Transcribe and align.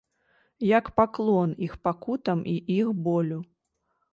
Як 0.77 0.89
паклон 0.99 1.53
іх 1.67 1.75
пакутам 1.89 2.43
і 2.55 2.57
іх 2.79 2.87
болю. 3.09 3.39